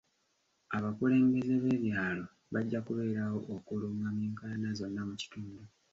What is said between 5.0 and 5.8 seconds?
mu kitundu.